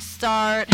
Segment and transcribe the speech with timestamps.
[0.00, 0.71] Start.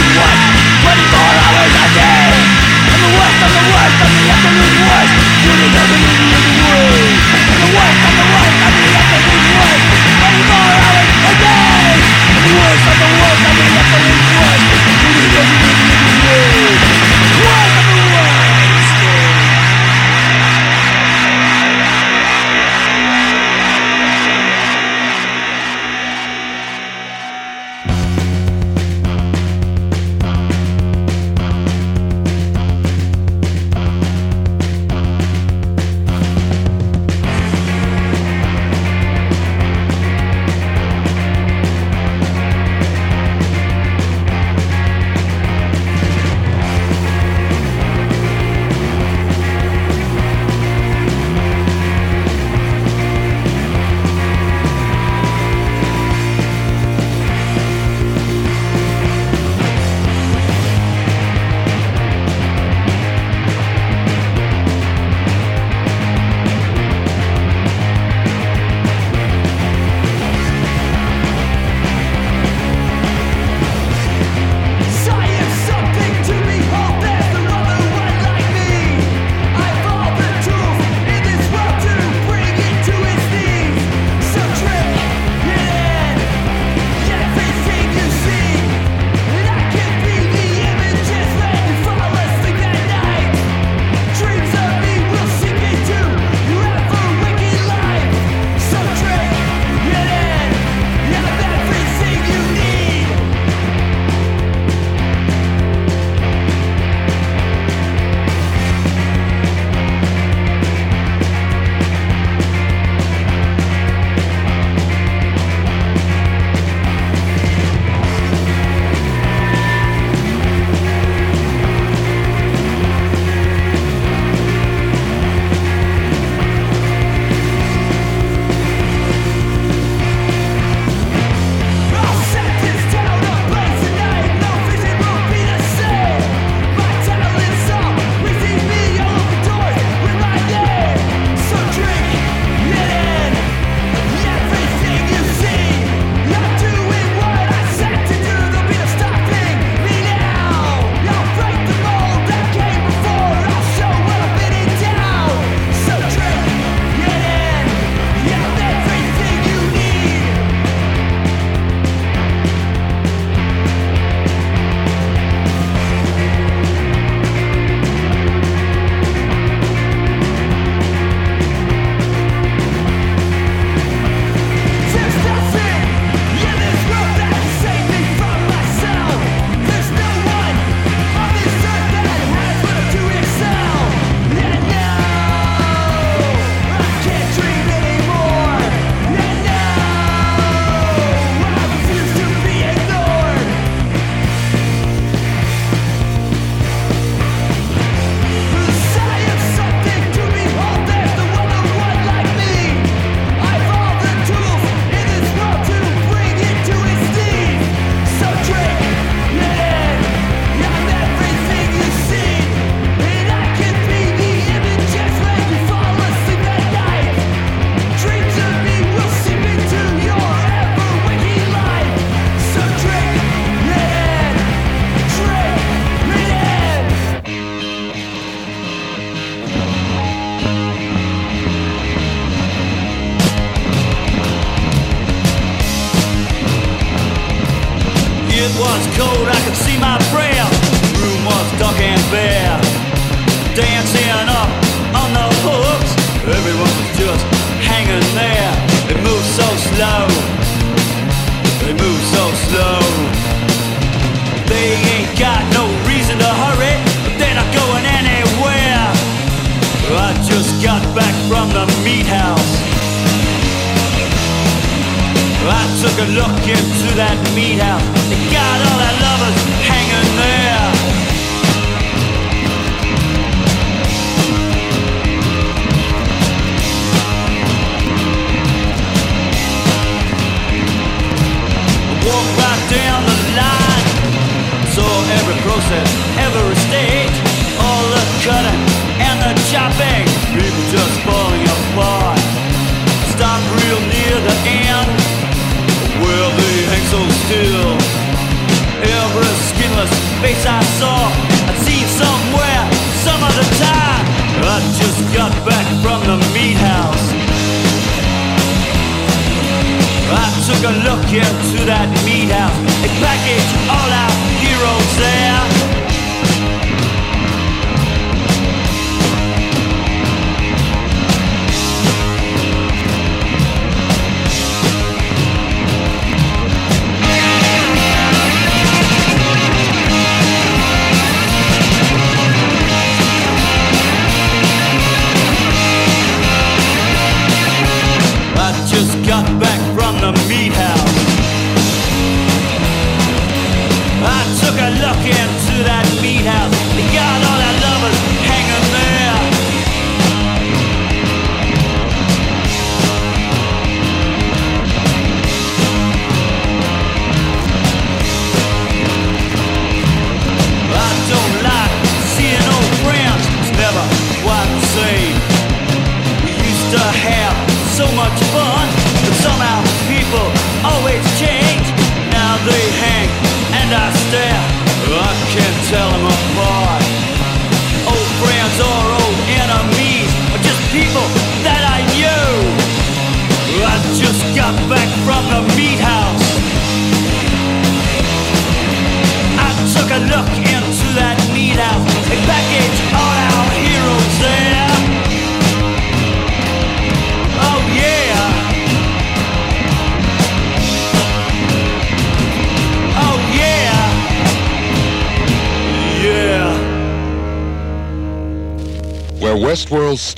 [0.00, 2.32] Twenty-four hours a day.
[2.88, 4.79] I'm the worst, I'm the worst, I'm the absolute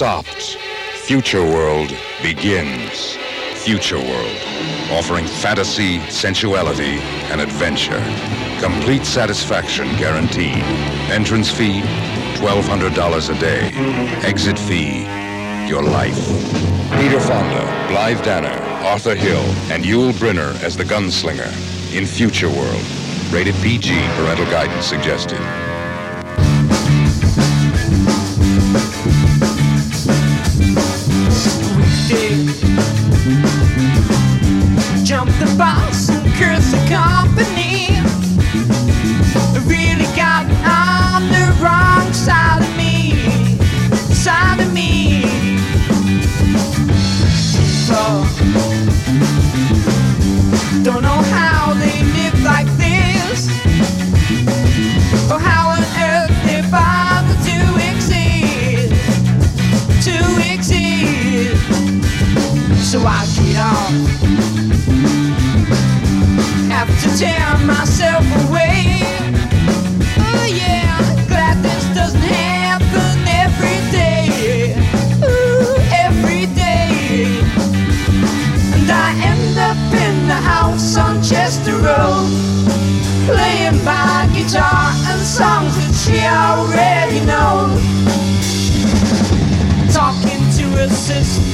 [0.02, 0.58] stopped,
[1.06, 3.16] Future World begins.
[3.62, 4.36] Future World,
[4.90, 6.98] offering fantasy, sensuality,
[7.30, 8.02] and adventure.
[8.60, 10.58] Complete satisfaction guaranteed.
[11.08, 11.82] Entrance fee,
[12.42, 13.70] $1,200 a day.
[14.26, 15.02] Exit fee,
[15.68, 16.26] your life.
[16.98, 21.46] Peter Fonda, Blythe Danner, Arthur Hill, and Yul Brynner as the gunslinger
[21.96, 22.84] in Future World.
[23.30, 25.38] Rated PG, parental guidance suggested.
[35.44, 37.88] The bus and curse the company.
[39.66, 43.16] Really got on the wrong side of me,
[44.14, 45.22] side of me.
[47.88, 48.00] So,
[50.85, 53.48] don't know how they live like this,
[55.31, 57.59] or how on earth they bother to
[57.90, 58.92] exist,
[60.07, 60.16] to
[60.52, 61.62] exist.
[62.90, 64.71] So I get have
[67.02, 69.02] to tear myself away.
[70.18, 74.74] Oh yeah, glad this doesn't happen every day.
[76.06, 77.42] Every day.
[78.74, 82.30] And I end up in the house on Chester Road,
[83.26, 87.82] playing my guitar and songs that she already knows.
[89.92, 91.51] Talking to her sister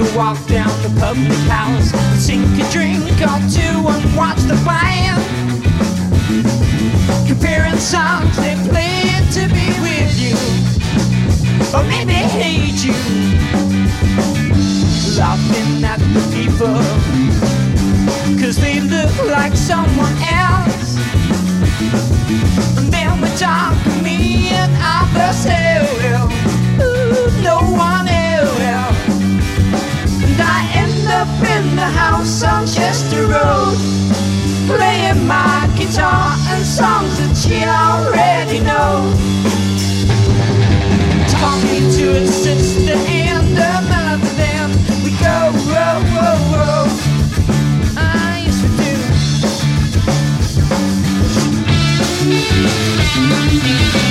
[0.00, 5.20] A walk down the public house, sink a drink or two and watch the band.
[7.28, 10.36] Comparing songs they play to be with you,
[11.76, 12.94] or maybe hate you.
[15.18, 16.80] Laughing at the people,
[18.40, 20.96] cause they look like someone else.
[22.78, 23.28] And then we
[53.70, 54.09] Have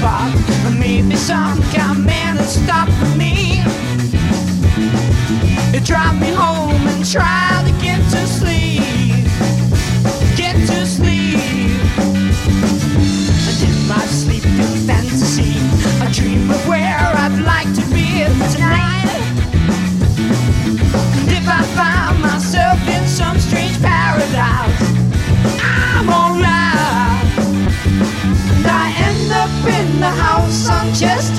[0.00, 0.34] o'clock.
[0.78, 3.62] Maybe some kind man will stop for me.
[5.72, 8.80] You drive me home and try to get to sleep.
[10.36, 10.99] Get to sleep.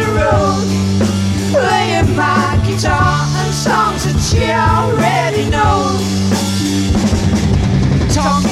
[0.02, 0.66] Chester Road,
[1.52, 6.02] playing my guitar and songs that she already knows.
[8.14, 8.51] Talking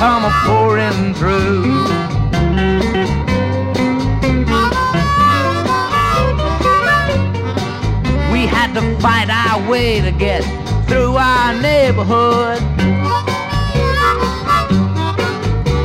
[0.00, 1.60] come a pouring through.
[8.32, 10.40] We had to fight our way to get
[10.88, 12.62] through our neighborhood.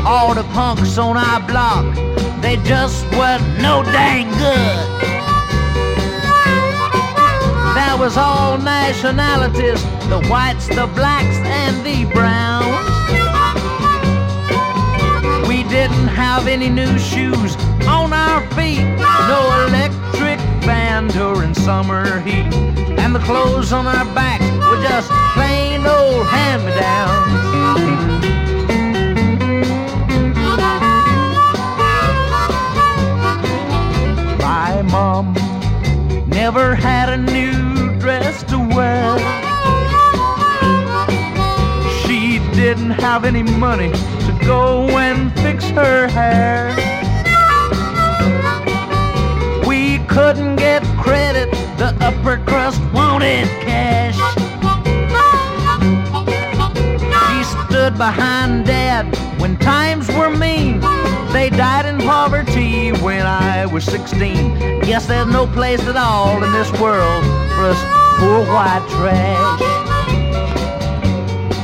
[0.08, 1.94] All the punks on our block,
[2.42, 4.86] they just were no dang good.
[7.76, 12.95] There was all nationalities, the whites, the blacks, and the browns.
[15.86, 18.82] Didn't have any new shoes on our feet,
[19.30, 22.52] no electric fan during summer heat,
[22.98, 27.22] and the clothes on our backs were just plain old hand-me-downs.
[34.42, 35.36] My mom
[36.28, 39.20] never had a new dress to wear.
[42.02, 43.92] She didn't have any money
[44.46, 46.70] go and fix her hair.
[49.68, 54.16] We couldn't get credit, the upper crust wanted cash.
[57.28, 59.06] She stood behind Dad
[59.40, 60.80] when times were mean.
[61.34, 64.82] They died in poverty when I was 16.
[64.82, 67.24] Guess there's no place at all in this world
[67.56, 67.82] for us
[68.20, 69.62] poor white trash.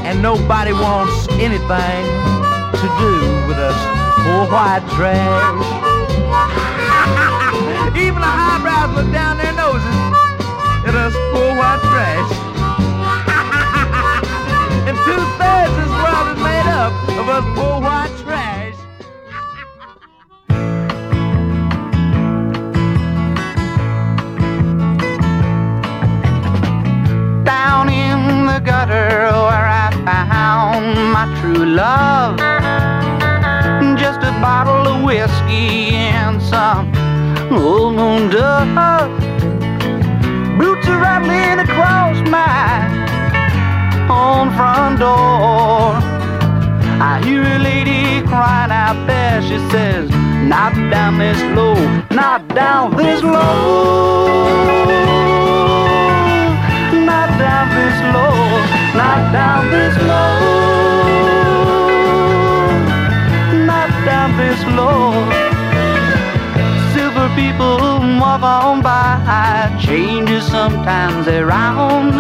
[0.04, 2.41] And nobody wants anything
[2.82, 3.14] to do
[3.46, 5.54] with us oh, poor white trash.
[7.96, 9.86] Even the eyebrows look down their noses
[10.90, 12.32] at us oh, poor white trash.
[14.90, 16.92] and two thirds this world is made up
[17.22, 18.74] of us oh, poor white trash.
[27.46, 32.51] down in the gutter where I found my true love.
[35.12, 36.88] Whiskey and some
[37.52, 39.12] old moon dust.
[40.58, 42.88] Boots are rattling across my
[44.10, 46.00] own front door.
[47.10, 49.42] I hear a lady crying out there.
[49.42, 50.10] She says,
[50.54, 51.76] Not down this low,
[52.12, 54.28] not down this low.
[57.12, 58.40] Not down this low,
[58.96, 60.71] not down this low.
[66.94, 67.78] Silver people
[68.20, 72.12] walk on by, changes sometimes around.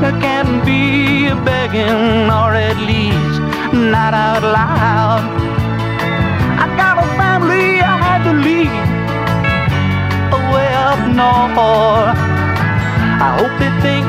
[0.00, 3.40] There can't be a begging, or at least
[3.72, 5.22] not out loud.
[6.62, 8.84] I got a family I had to leave
[10.38, 12.18] away up north.
[13.26, 14.06] I hope they think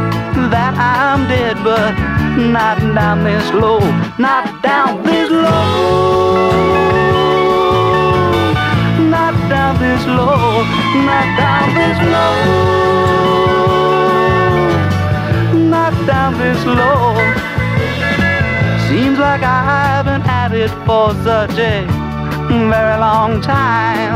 [0.54, 1.94] that I'm dead, but
[2.38, 3.80] not down this low,
[4.18, 6.21] not down this low.
[9.52, 10.64] Down this low,
[11.10, 12.36] not down this low.
[15.76, 17.16] Not down this low.
[18.88, 21.86] Seems like I've been at it for such a
[22.48, 24.16] very long time.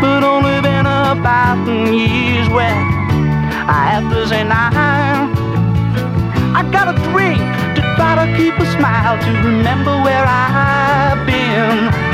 [0.00, 2.78] But only been a thousand years when
[3.80, 5.26] I have to say nine.
[6.54, 7.42] I got a drink
[7.76, 12.13] to try to keep a smile to remember where I've been.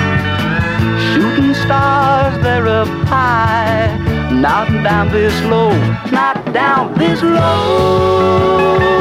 [1.71, 3.97] Stars, they're up high.
[4.33, 5.71] Not down this low,
[6.11, 9.00] not down this low.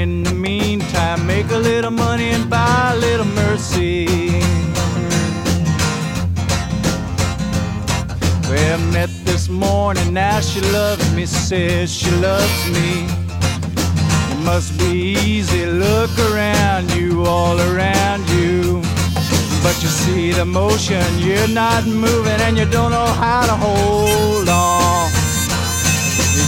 [0.00, 4.06] In the meantime, make a little money and buy a little mercy.
[8.48, 13.06] Well, met this morning, now she loves me, says she loves me.
[14.32, 18.80] It must be easy, look around you, all around you.
[19.62, 24.48] But you see the motion, you're not moving, and you don't know how to hold
[24.48, 25.19] on.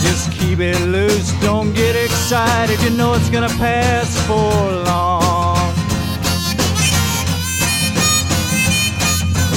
[0.02, 4.52] Just keep it loose, don't get excited, you know it's gonna pass for
[4.84, 5.72] long.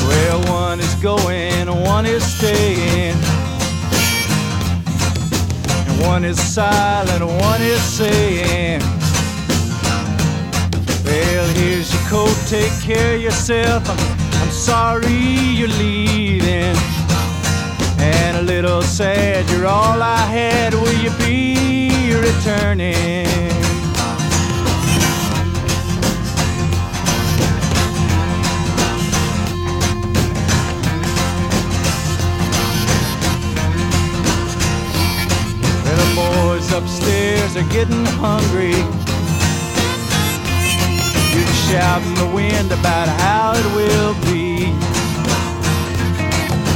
[0.08, 3.16] Well, one is going, one is staying.
[5.88, 8.82] And one is silent, one is saying,
[11.04, 13.90] Well, here's your coat, take care of yourself.
[13.90, 14.00] I'm,
[14.42, 15.08] I'm sorry
[15.58, 16.95] you're leaving.
[18.06, 20.74] And a little sad, you're all I had.
[20.74, 23.26] Will you be returning?
[35.96, 38.78] The boys upstairs are getting hungry.
[41.34, 44.85] You shout in the wind about how it will be.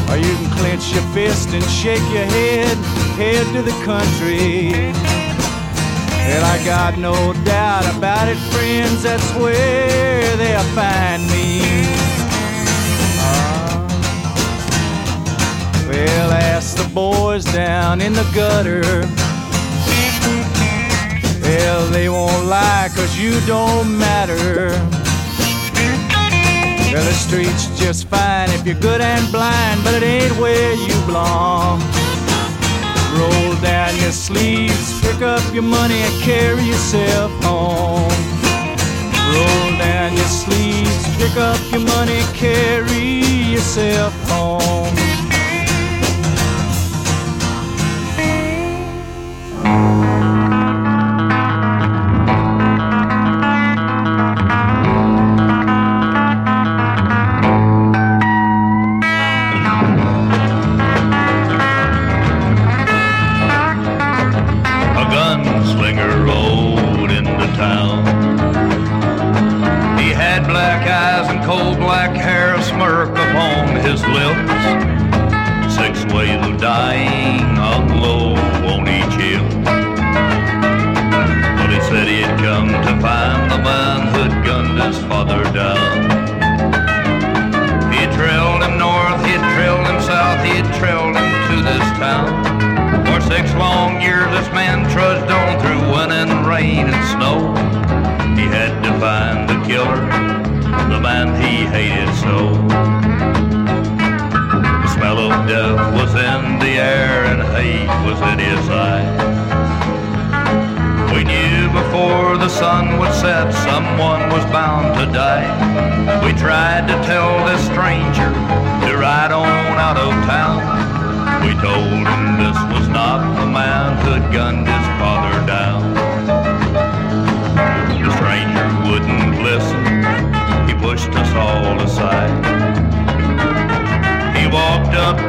[0.10, 2.76] Or you can clench your fist and shake your head,
[3.16, 4.72] head to the country.
[6.30, 11.62] Well, I got no doubt about it, friends, that's where they'll find me.
[13.22, 13.88] Ah.
[15.88, 18.82] Well, ask the boys down in the gutter.
[21.42, 24.99] Well, they won't lie, cause you don't matter.
[27.30, 31.80] Street's just fine if you're good and blind, but it ain't where you belong.
[33.14, 38.10] Roll down your sleeves, pick up your money, and carry yourself home.
[39.32, 43.22] Roll down your sleeves, pick up your money, carry
[43.54, 45.09] yourself home.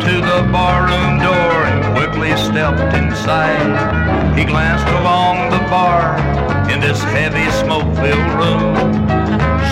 [0.00, 3.68] To the barroom door and quickly stepped inside.
[4.36, 6.16] He glanced along the bar
[6.72, 8.74] in this heavy smoke-filled room,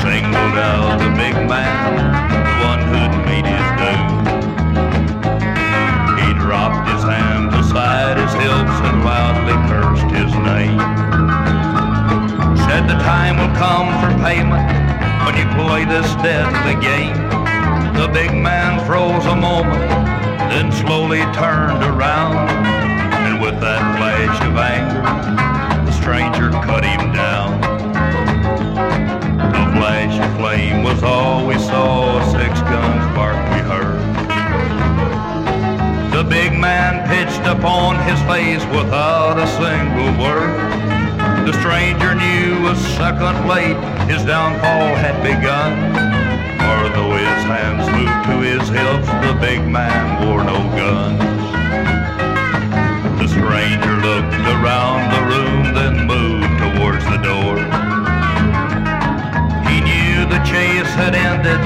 [0.04, 1.80] singled out the big man,
[2.44, 4.08] the one who'd meet his doom.
[6.20, 10.78] He dropped his hands aside his hips and loudly cursed his name.
[12.68, 14.68] Said the time will come for payment
[15.24, 17.27] when you play this deadly game.
[17.98, 19.82] The big man froze a moment,
[20.50, 22.48] then slowly turned around.
[23.26, 25.02] And with that flash of anger,
[25.84, 27.58] the stranger cut him down.
[29.52, 33.98] A flash of flame was all we saw, six guns bark we heard.
[36.12, 41.46] The big man pitched upon his face without a single word.
[41.46, 43.76] The stranger knew a second late
[44.08, 46.17] his downfall had begun
[46.94, 51.18] though his hands moved to his hips, the big man wore no guns.
[53.20, 57.56] The stranger looked around the room, then moved towards the door.
[59.68, 61.62] He knew the chase had ended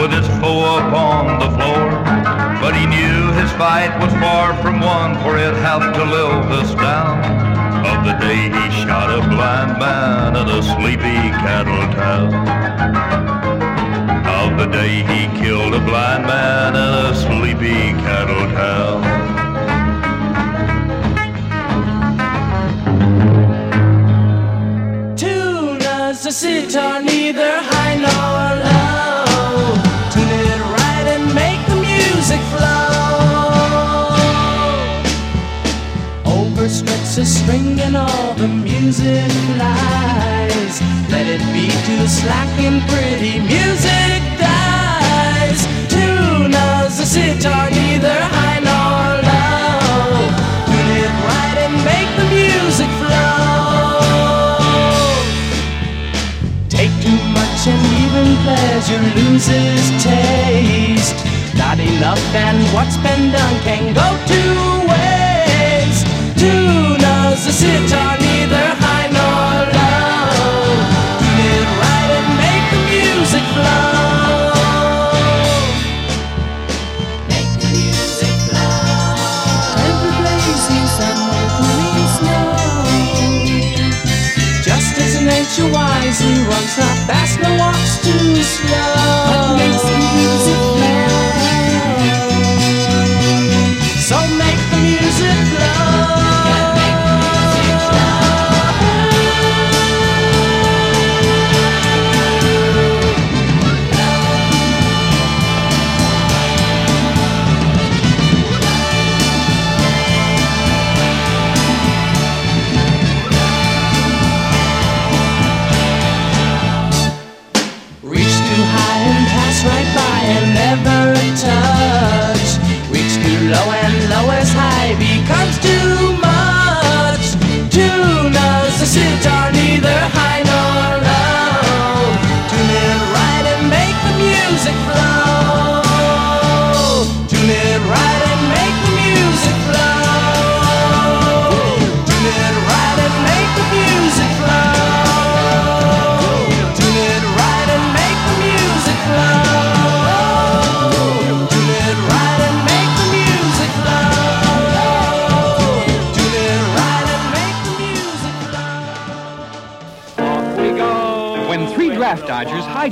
[0.00, 1.90] with his foe upon the floor,
[2.60, 6.74] but he knew his fight was far from won, for it helped to live us
[6.74, 7.52] down
[7.84, 13.31] of the day he shot a blind man in a sleepy cattle town.
[14.58, 19.02] The day he killed a blind man in a sleepy cattle town.
[25.16, 29.74] Tunas, the sitar, neither high nor low.
[30.12, 32.92] Tune it right and make the music flow.
[36.24, 40.80] Overstretch the string and all the music lies.
[41.10, 44.31] Let it be too slack and pretty music.
[47.12, 50.32] The sitar, neither high nor low.
[50.64, 54.32] Tune it right and make the music flow.
[56.70, 61.20] Take too much and even pleasure loses taste.
[61.54, 64.40] Not enough and what's been done can go to
[64.88, 66.08] waste.
[66.40, 70.80] Tunas the sitar, neither high nor low.
[71.20, 73.91] Tune it right and make the music flow.
[86.12, 89.01] Wisely runs not fast nor walks too slow.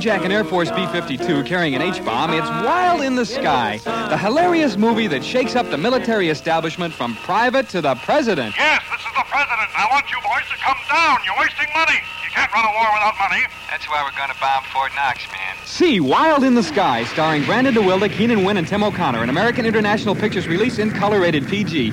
[0.01, 3.79] Hijack an Air Force B-52 carrying an H-bomb, it's Wild in the Sky,
[4.09, 8.55] the hilarious movie that shakes up the military establishment from private to the president.
[8.57, 9.69] Yes, this is the president.
[9.77, 11.19] I want you boys to come down.
[11.23, 11.99] You're wasting money.
[12.23, 13.43] You can't run a war without money.
[13.69, 15.55] That's why we're gonna bomb Fort Knox, man.
[15.65, 19.67] See Wild in the Sky, starring Brandon DeWilde, Keenan Wynn, and Tim O'Connor, an American
[19.67, 21.91] International Pictures release in color rated PG.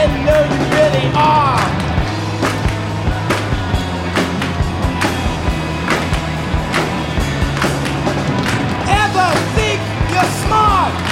[0.00, 1.58] And know you really are?
[9.02, 9.80] Ever think
[10.12, 11.08] you're smart?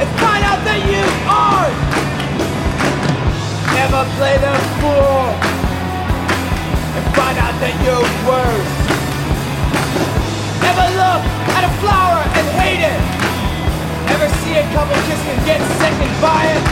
[0.00, 1.78] and find out that you aren't.
[3.78, 5.30] Never play the fool
[6.96, 8.73] and find out that you're worse.
[14.76, 16.62] Ever see a couple kiss and get second by it?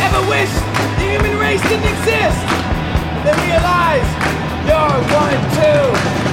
[0.00, 0.50] Ever wish
[0.98, 2.38] the human race didn't exist?
[3.24, 4.06] Then realize
[4.66, 6.29] you're one too.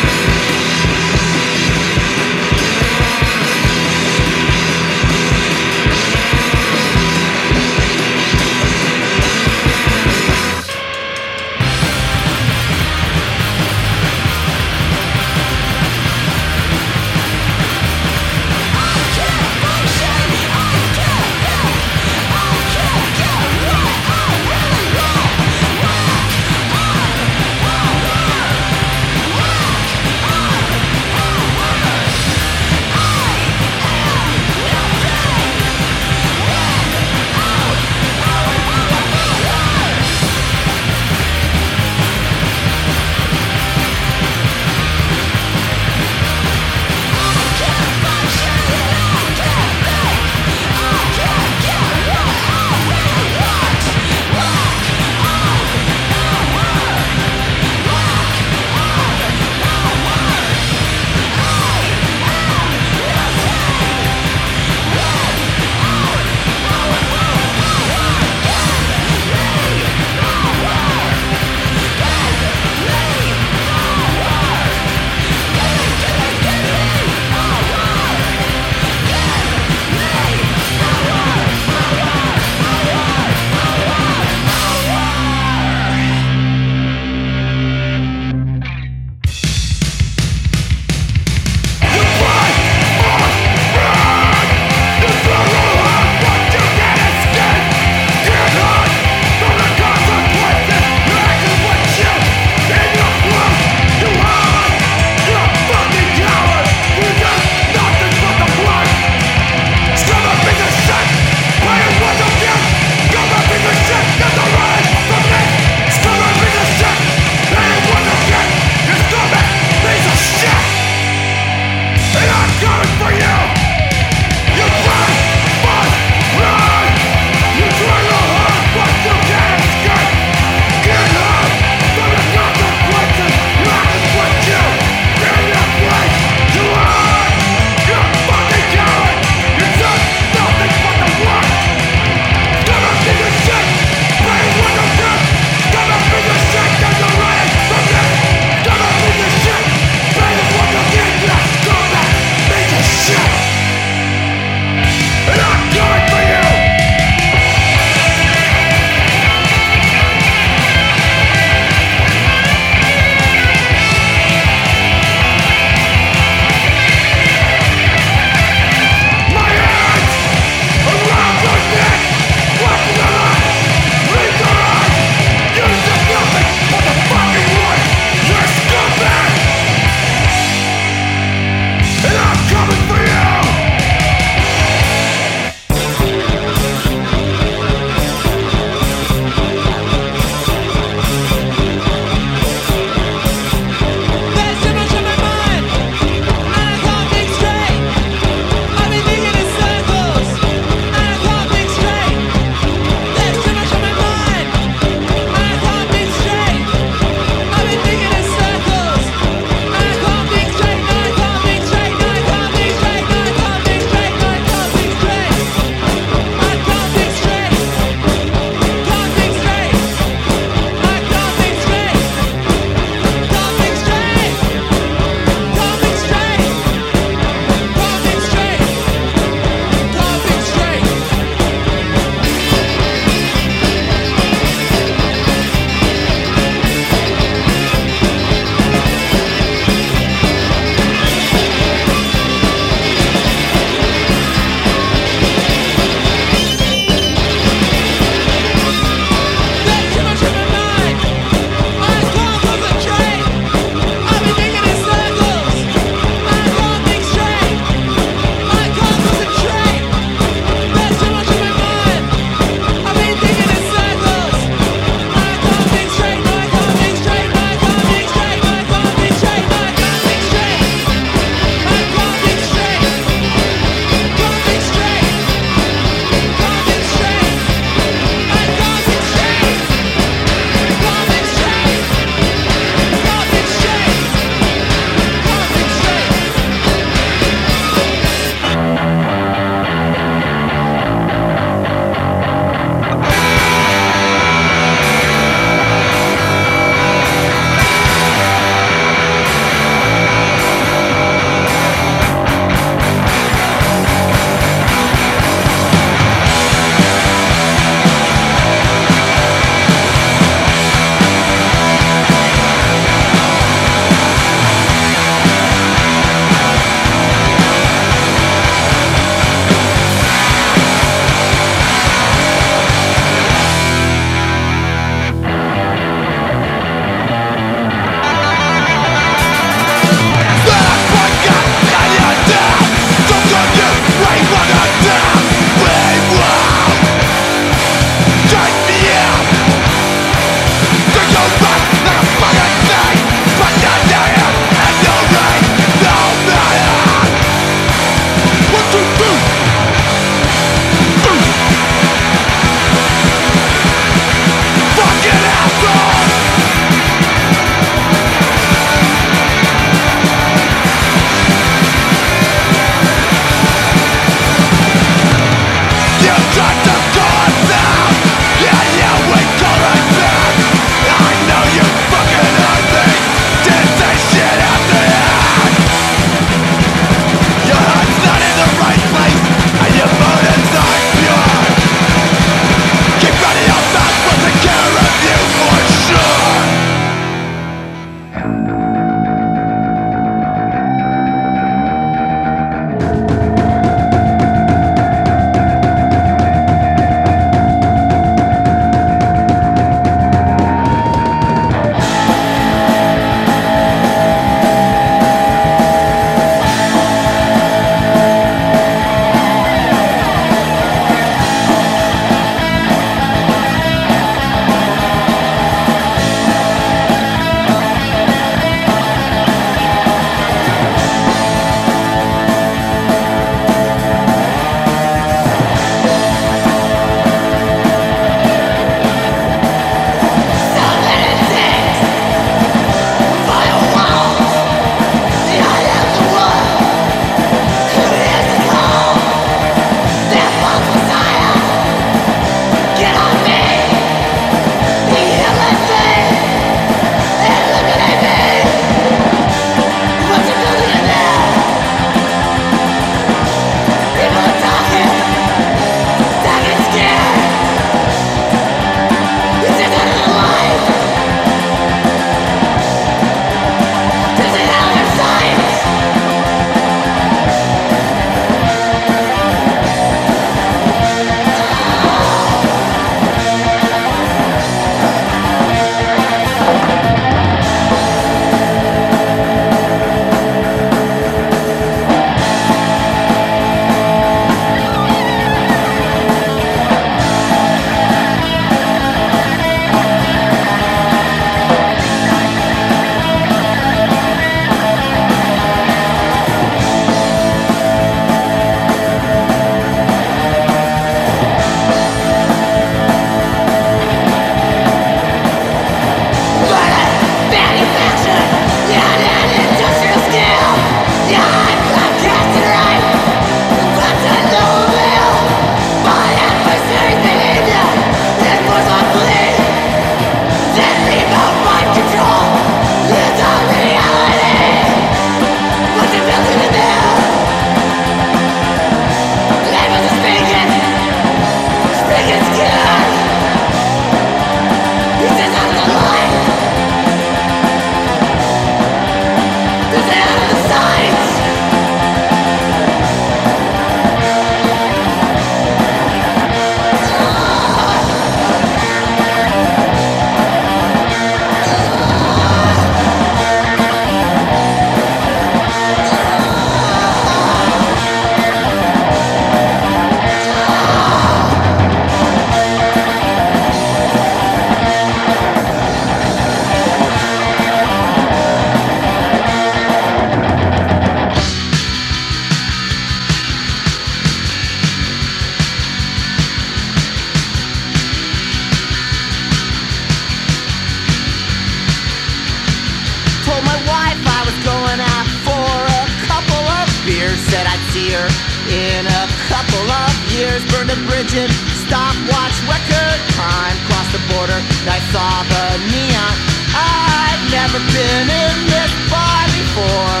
[587.90, 588.06] here
[588.54, 590.38] in a couple of years.
[590.54, 591.30] Burned a bridge in
[591.66, 593.56] stopwatch record time.
[593.66, 594.38] Crossed the border
[594.70, 596.14] I saw the neon.
[596.54, 600.00] I'd never been in this bar before.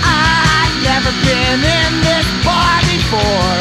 [0.00, 3.56] I'd never been in this bar before.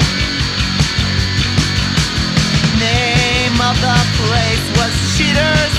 [2.79, 5.70] Name of the place was Cheaters.